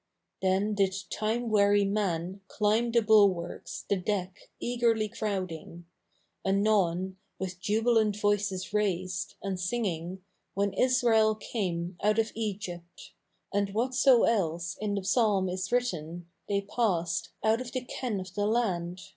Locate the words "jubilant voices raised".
7.59-9.35